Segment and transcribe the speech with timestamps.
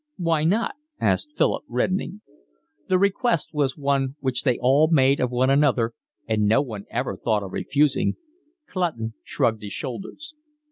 [0.17, 2.21] "Why not?" asked Philip, reddening.
[2.87, 5.93] The request was one which they all made of one another,
[6.27, 8.15] and no one ever thought of refusing.
[8.65, 10.33] Clutton shrugged his shoulders.